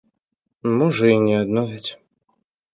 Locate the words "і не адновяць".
1.17-1.89